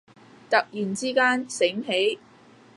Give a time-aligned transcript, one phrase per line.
[0.49, 2.17] 突然之間醒起